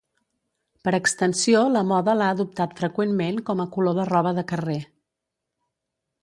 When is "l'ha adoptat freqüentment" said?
2.21-3.39